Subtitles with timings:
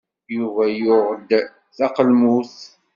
[0.35, 1.29] Yuba yuɣ-d
[1.77, 2.55] taqelmut.